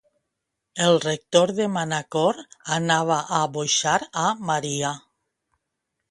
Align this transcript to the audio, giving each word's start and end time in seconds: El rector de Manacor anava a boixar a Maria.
El 0.83 0.95
rector 1.01 1.51
de 1.57 1.67
Manacor 1.73 2.39
anava 2.77 3.17
a 3.39 3.41
boixar 3.57 3.93
a 4.23 4.25
Maria. 4.51 4.95